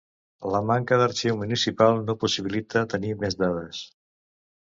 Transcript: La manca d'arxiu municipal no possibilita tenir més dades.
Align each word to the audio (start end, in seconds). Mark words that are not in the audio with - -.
La 0.53 0.59
manca 0.69 0.97
d'arxiu 1.01 1.35
municipal 1.41 1.99
no 2.07 2.15
possibilita 2.23 2.83
tenir 2.95 3.13
més 3.25 3.37
dades. 3.43 3.83